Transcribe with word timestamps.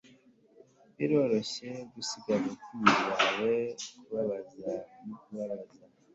biroroshye 0.95 1.69
gusiga 1.93 2.29
abakunzi 2.39 3.01
bawe 3.13 3.55
kubabaza 3.93 4.71
no 5.05 5.15
kubaza 5.21 5.81